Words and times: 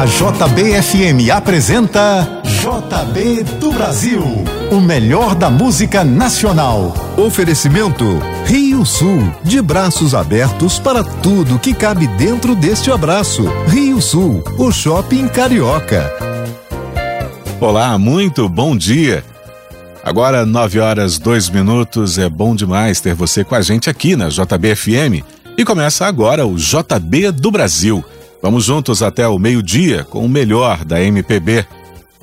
A 0.00 0.06
JBFM 0.06 1.30
apresenta 1.30 2.40
JB 2.42 3.42
do 3.60 3.70
Brasil, 3.70 4.22
o 4.72 4.80
melhor 4.80 5.34
da 5.34 5.50
música 5.50 6.02
nacional. 6.02 6.94
Oferecimento 7.18 8.18
Rio 8.46 8.86
Sul, 8.86 9.30
de 9.44 9.60
braços 9.60 10.14
abertos 10.14 10.78
para 10.78 11.04
tudo 11.04 11.58
que 11.58 11.74
cabe 11.74 12.06
dentro 12.06 12.56
deste 12.56 12.90
abraço. 12.90 13.42
Rio 13.68 14.00
Sul, 14.00 14.42
o 14.56 14.72
shopping 14.72 15.28
carioca. 15.28 16.10
Olá, 17.60 17.98
muito 17.98 18.48
bom 18.48 18.74
dia. 18.74 19.22
Agora, 20.02 20.46
nove 20.46 20.80
horas, 20.80 21.18
dois 21.18 21.50
minutos. 21.50 22.16
É 22.16 22.26
bom 22.26 22.54
demais 22.54 23.02
ter 23.02 23.14
você 23.14 23.44
com 23.44 23.54
a 23.54 23.60
gente 23.60 23.90
aqui 23.90 24.16
na 24.16 24.30
JBFM. 24.30 25.22
E 25.58 25.62
começa 25.62 26.06
agora 26.06 26.46
o 26.46 26.56
JB 26.56 27.32
do 27.32 27.50
Brasil. 27.50 28.02
Vamos 28.42 28.64
juntos 28.64 29.02
até 29.02 29.28
o 29.28 29.38
meio-dia 29.38 30.04
com 30.04 30.24
o 30.24 30.28
melhor 30.28 30.84
da 30.84 31.02
MPB. 31.02 31.66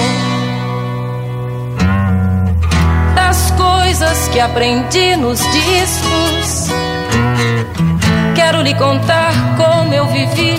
das 3.15 3.51
coisas 3.53 4.29
que 4.29 4.41
aprendi 4.41 5.17
nos 5.17 5.39
discos. 5.39 6.69
Quero 8.35 8.61
lhe 8.63 8.75
contar 8.75 9.33
como 9.57 9.95
eu 9.95 10.07
vivi 10.09 10.59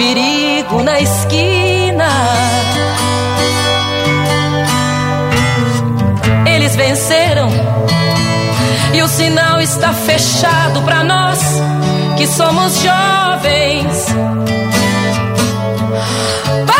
perigo 0.00 0.82
na 0.82 0.98
esquina. 0.98 2.08
Eles 6.46 6.74
venceram 6.74 7.50
e 8.94 9.02
o 9.02 9.08
sinal 9.08 9.60
está 9.60 9.92
fechado 9.92 10.80
para 10.82 11.04
nós 11.04 11.38
que 12.16 12.26
somos 12.26 12.80
jovens. 12.80 14.06
Para 16.66 16.79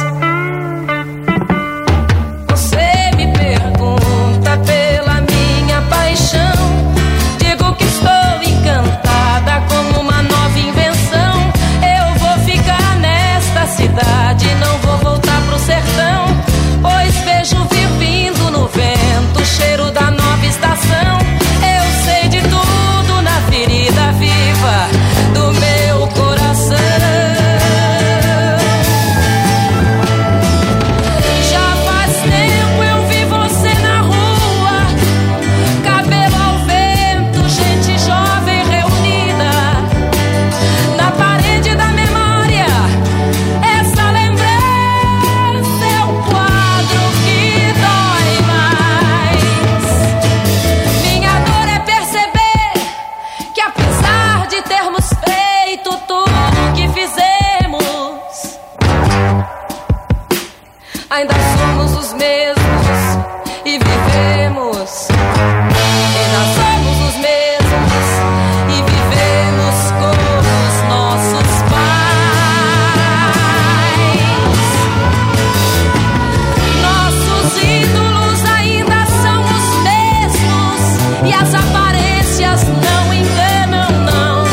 Mesmos 81.31 81.31
e 81.31 81.33
as 81.33 81.53
aparências 81.53 82.63
não 82.63 83.13
enganam, 83.13 83.89
não. 84.05 84.43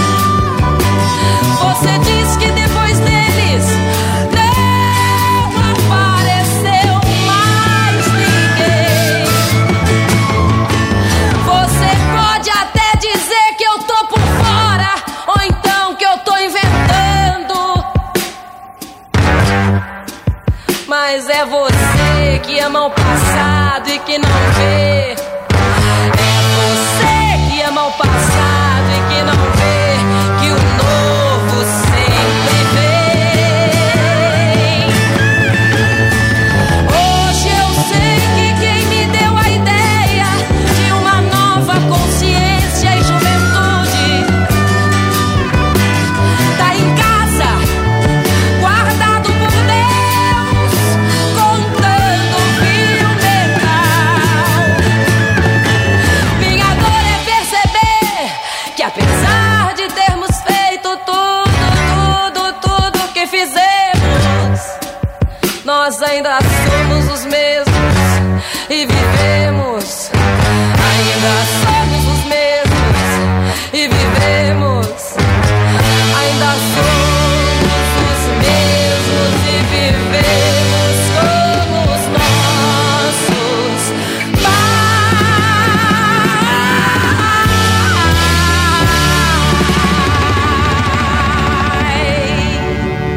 Você 1.56 1.98
diz 1.98 2.36
que 2.36 2.50
depois 2.52 2.98
deles 3.00 3.64
não 4.32 5.70
apareceu 5.72 6.94
mais 7.26 8.06
ninguém. 8.12 9.24
Você 11.44 11.90
pode 12.16 12.50
até 12.50 12.96
dizer 12.98 13.56
que 13.56 13.64
eu 13.64 13.78
tô 13.80 14.06
por 14.06 14.20
fora, 14.20 14.94
ou 15.26 15.42
então 15.42 15.94
que 15.96 16.04
eu 16.04 16.18
tô 16.18 16.36
inventando. 16.36 17.84
Mas 20.86 21.28
é 21.28 21.44
você 21.44 22.38
que 22.44 22.58
ama 22.60 22.86
o 22.86 22.90
passado 22.90 23.90
e 23.90 23.98
que 24.00 24.18
não 24.18 24.28
vê. 24.56 24.87
Nós 65.98 66.10
ainda 66.10 66.38
somos 66.40 67.12
os 67.12 67.24
mesmos 67.24 67.74
e 68.70 68.86
vivemos. 68.86 70.10
Ainda 70.94 71.32
somos 71.58 72.02
os 72.06 72.22
mesmos 72.24 73.00
e 73.72 73.88
vivemos. 73.88 75.16
Ainda 76.20 76.50
somos 76.74 77.88
os 78.06 78.22
mesmos 78.38 79.34
e 79.44 79.56
vivemos 79.72 80.98
como 81.16 81.78
os 81.94 82.04
nossos 83.02 83.82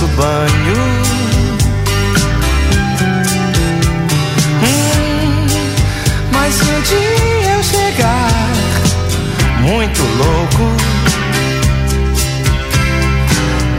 Nosso 0.00 0.06
banho. 0.16 0.76
Hum, 4.62 5.46
mas 6.32 6.54
se 6.54 6.64
um 6.64 6.80
dia 6.82 7.52
eu 7.52 7.62
chegar 7.62 8.30
muito 9.60 10.02
louco, 10.02 10.76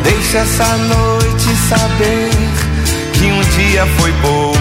deixa 0.04 0.38
essa 0.40 0.78
noite 0.78 1.56
saber 1.70 2.30
que 3.14 3.26
um 3.32 3.42
dia 3.42 3.86
foi 3.98 4.12
pouco. 4.22 4.61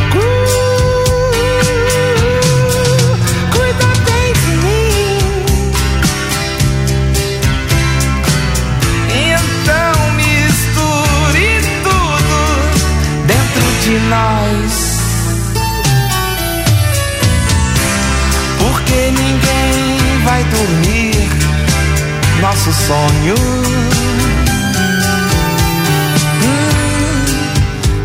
Nosso 22.51 22.73
sonho. 22.73 23.35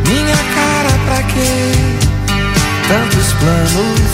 Minha 0.07 0.35
cara, 0.35 0.91
pra 1.05 1.23
quê? 1.23 1.71
Tantos 2.87 3.33
planos. 3.33 4.13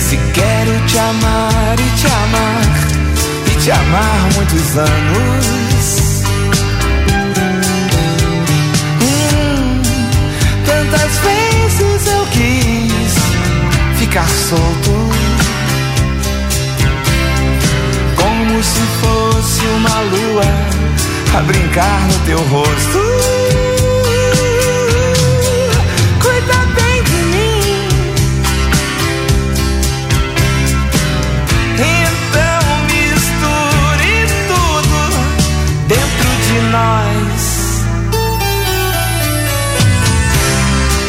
Se 0.00 0.16
quero 0.34 0.86
te 0.86 0.98
amar 0.98 1.76
e 1.78 1.98
te 1.98 2.06
amar, 2.06 2.62
e 3.46 3.58
te 3.58 3.70
amar 3.70 4.28
muitos 4.34 4.76
anos. 4.76 5.86
Hum, 9.00 9.82
tantas 10.66 11.12
vezes 11.20 12.06
eu 12.06 12.26
quis 12.26 13.98
ficar 13.98 14.28
solto. 14.28 15.23
Se 18.64 18.80
fosse 19.00 19.66
uma 19.66 20.00
lua 20.00 20.44
a 21.36 21.42
brincar 21.42 22.00
no 22.08 22.18
teu 22.26 22.38
rosto. 22.38 22.98
Cuida 26.22 26.58
bem 26.74 27.02
de 27.02 27.18
mim. 27.32 27.88
Então 31.78 32.64
misture 32.92 34.14
tudo 34.48 35.00
dentro 35.88 36.30
de 36.46 36.56
nós. 36.72 37.42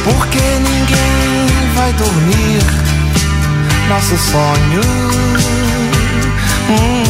Porque 0.04 0.44
ninguém 0.69 1.74
vai 1.75 1.92
dormir 1.94 2.62
nosso 3.88 4.18
sonho. 4.18 4.81
Hum. 6.68 7.05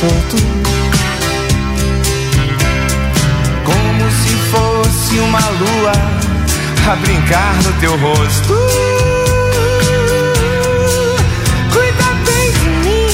Solto, 0.00 0.36
como 3.64 4.10
se 4.12 4.34
fosse 4.52 5.18
uma 5.18 5.40
lua 5.40 5.92
a 6.88 6.96
brincar 6.96 7.54
no 7.64 7.72
teu 7.80 7.96
rosto. 7.96 8.54
Cuida 11.72 12.14
bem 12.26 12.52
de 12.52 12.68
mim. 12.84 13.08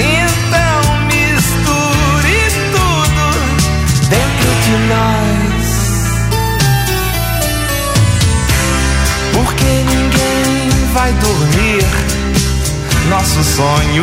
Então 0.00 0.82
misture 1.06 2.38
tudo 2.72 3.26
dentro 4.08 4.50
de 4.64 4.74
nós. 4.90 5.66
Porque 9.32 9.64
ninguém 9.64 10.70
vai 10.92 11.12
dormir 11.12 11.84
nosso 13.14 13.44
sonho. 13.44 14.02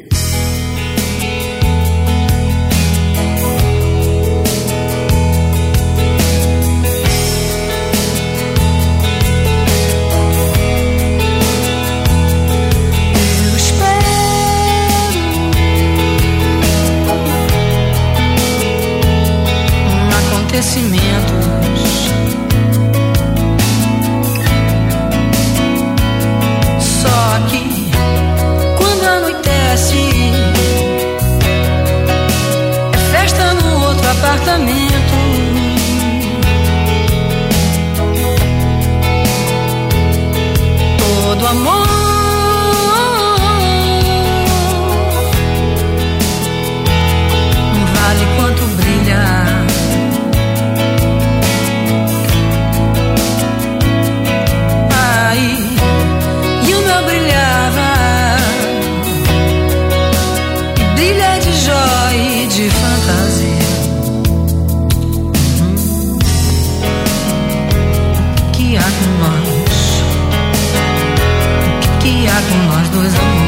com 72.49 72.75
nós 72.75 72.89
dois 72.89 73.13
amor. 73.15 73.40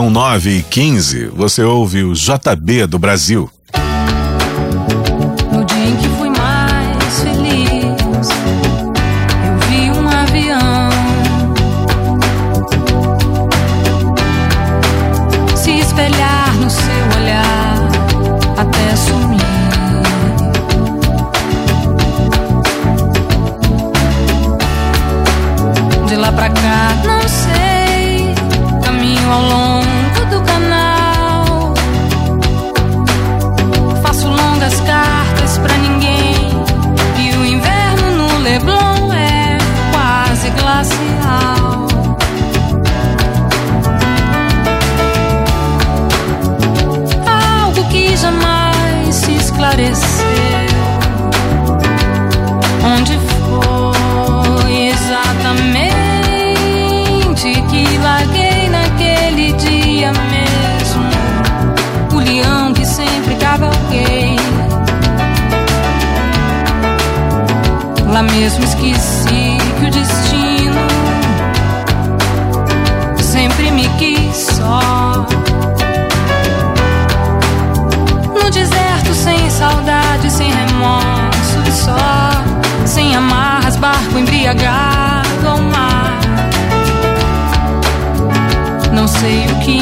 são 0.00 0.08
nove 0.08 0.56
e 0.56 0.62
15 0.62 1.26
você 1.26 1.62
ouve 1.62 2.04
o 2.04 2.14
JB 2.14 2.86
do 2.86 2.98
Brasil. 2.98 3.50
No 5.52 5.62
dia 5.62 5.76
em 5.76 5.96
que 5.96 6.08
fui 6.18 6.30
mais 6.30 7.20
feliz, 7.20 8.28
eu 9.44 9.58
vi 9.68 9.90
um 9.90 10.08
avião 10.08 10.88
se 15.54 15.72
espelhar. 15.72 16.39
embriagar 84.50 85.22
com 85.42 85.54
o 85.54 85.62
mar. 85.62 86.20
Não 88.92 89.06
sei 89.06 89.46
o 89.46 89.58
que 89.60 89.78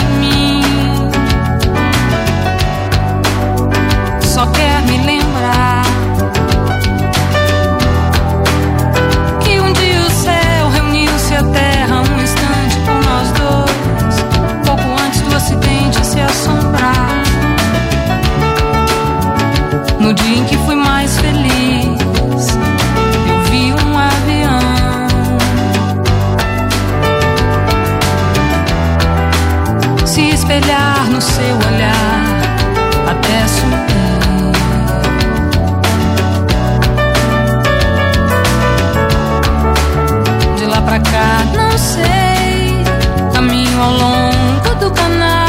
I'm 45.09 45.19
not 45.21 45.48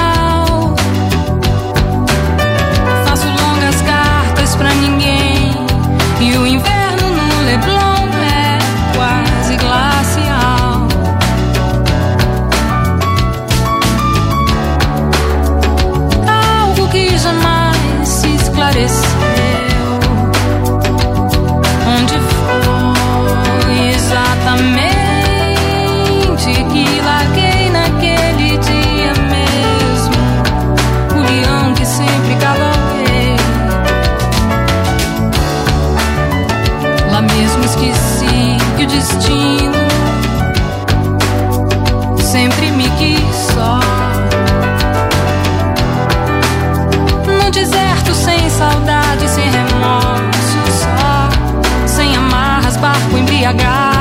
embriagar. 53.49 53.98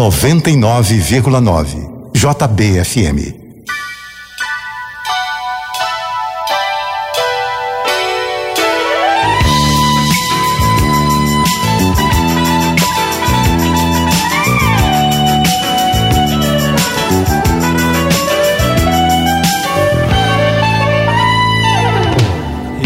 99,9 0.00 1.90
JBFM. 2.14 3.18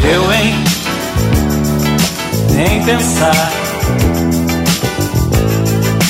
Eu, 0.02 0.32
hein? 0.32 0.54
Nem 2.56 2.82
pensar 2.82 3.52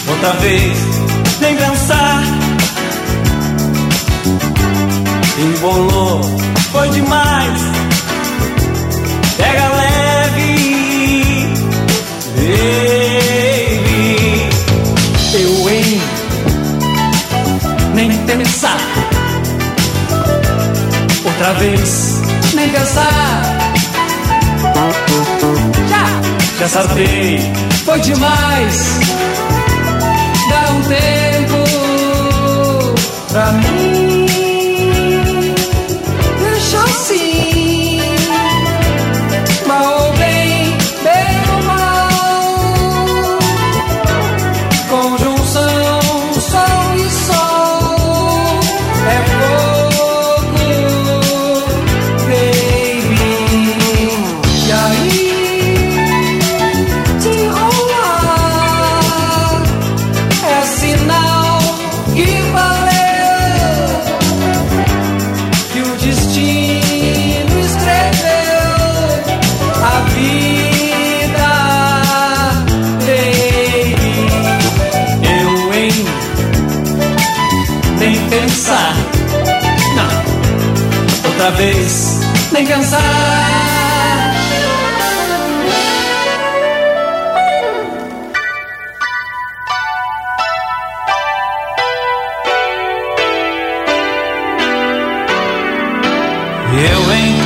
outra 0.09 0.33
vez 0.41 0.94
sem 1.39 1.57
pensar. 1.57 2.23
Embolou, 5.39 6.21
foi 6.73 6.89
demais. 6.91 7.61
Pega 9.37 9.69
leve, 9.69 10.55
baby. 12.37 13.95
Eu, 15.35 15.69
hein? 15.71 16.01
Nem 17.95 18.11
pensar. 18.27 18.79
Outra 21.25 21.53
vez, 21.55 22.21
nem 22.55 22.69
pensar. 22.69 23.43
Já, 25.89 26.07
já 26.59 26.69
sartei, 26.69 27.41
foi 27.85 28.01
demais. 28.01 29.34
Um 30.75 30.83
tempo 30.83 31.65
pra 33.31 33.53
mim. 33.53 34.14
Não. 79.95 81.31
Outra 81.31 81.51
vez, 81.53 82.21
nem 82.53 82.67
pensar. 82.67 83.01
Eu, 96.73 97.13
hein? 97.13 97.37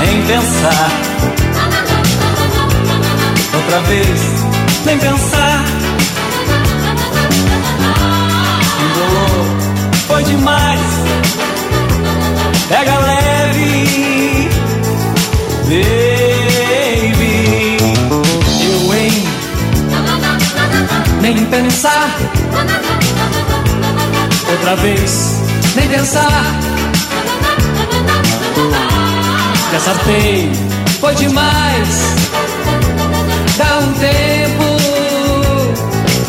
Nem 0.00 0.22
pensar. 0.26 0.90
Outra 3.54 3.80
vez, 3.80 4.20
nem 4.86 4.98
pensar. 4.98 5.47
Pega 12.68 12.98
leve, 12.98 14.48
baby. 15.64 17.28
Eu, 18.62 18.94
hein? 18.94 19.24
Nem 21.22 21.46
pensar. 21.46 22.14
Outra 24.50 24.76
vez, 24.76 25.40
nem 25.76 25.88
pensar. 25.88 26.44
Já 29.72 29.80
sartei, 29.80 30.52
foi 31.00 31.14
demais. 31.14 31.88
Dá 33.56 33.78
um 33.78 33.92
tempo 33.94 34.76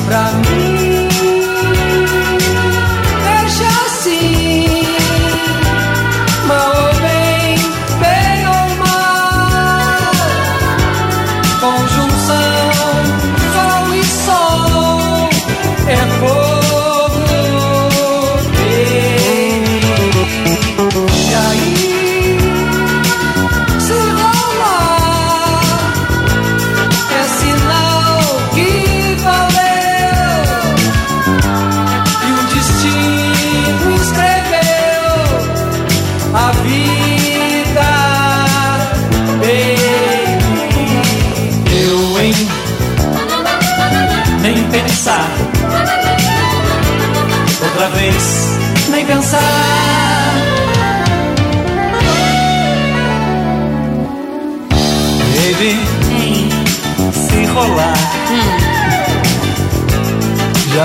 pra 0.07 0.31
mim. 0.31 0.88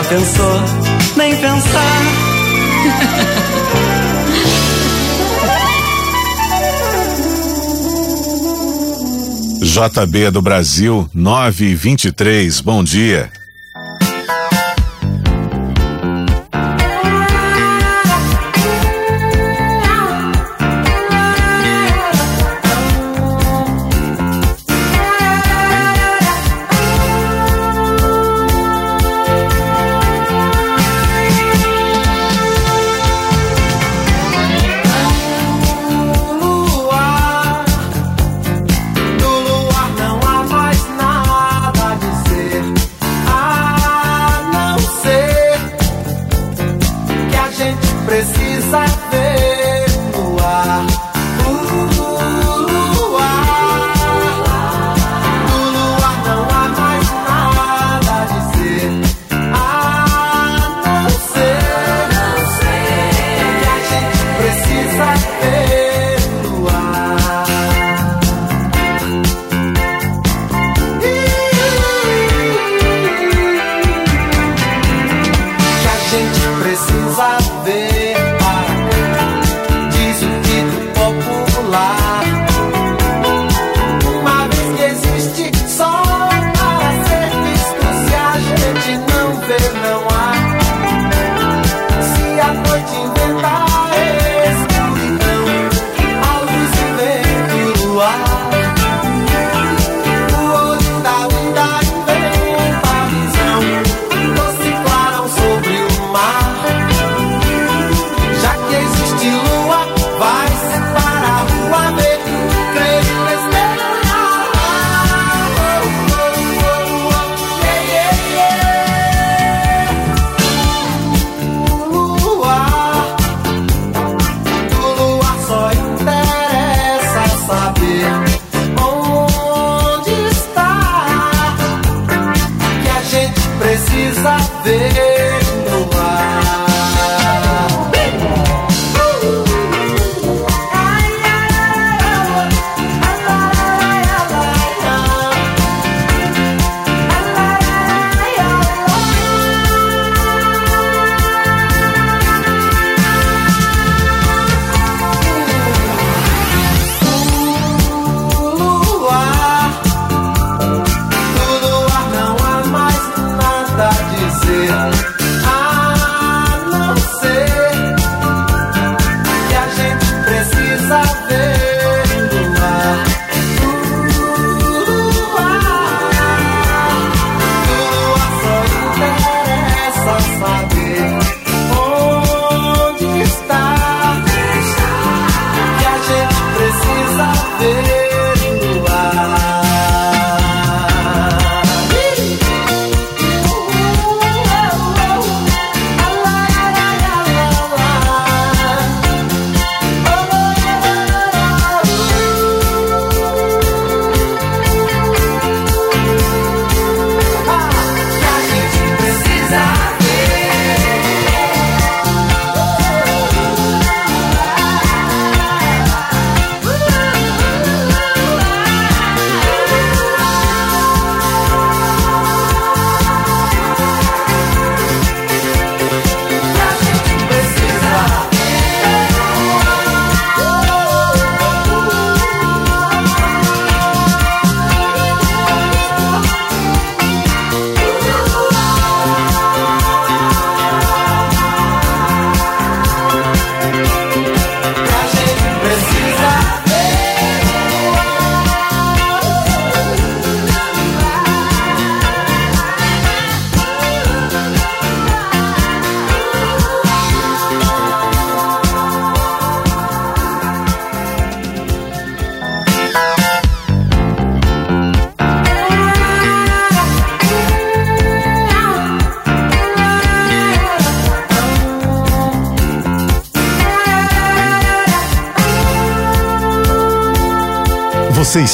pensou, 0.04 0.60
nem 1.16 1.36
pensar. 1.36 2.02
JB 9.64 10.30
do 10.30 10.40
Brasil, 10.40 11.08
923, 11.12 12.60
bom 12.60 12.84
dia. 12.84 13.30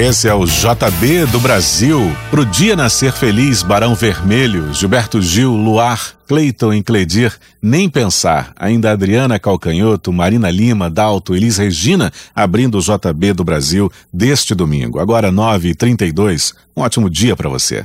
Esse 0.00 0.28
é 0.28 0.34
o 0.34 0.46
JB 0.46 1.26
do 1.26 1.38
Brasil, 1.38 2.00
pro 2.30 2.46
Dia 2.46 2.74
Nascer 2.74 3.12
Feliz, 3.12 3.62
Barão 3.62 3.94
Vermelho, 3.94 4.72
Gilberto 4.72 5.20
Gil, 5.20 5.52
Luar, 5.52 6.14
Cleiton 6.26 6.72
e 6.72 6.82
Cledir, 6.82 7.38
Nem 7.60 7.86
Pensar, 7.86 8.50
ainda 8.56 8.92
Adriana 8.92 9.38
Calcanhoto, 9.38 10.10
Marina 10.10 10.50
Lima, 10.50 10.88
Dalto, 10.88 11.36
Elis 11.36 11.58
Regina, 11.58 12.10
abrindo 12.34 12.78
o 12.78 12.80
JB 12.80 13.34
do 13.34 13.44
Brasil 13.44 13.92
deste 14.10 14.54
domingo, 14.54 14.98
agora 14.98 15.30
9h32. 15.30 16.54
Um 16.74 16.80
ótimo 16.80 17.10
dia 17.10 17.36
para 17.36 17.50
você. 17.50 17.84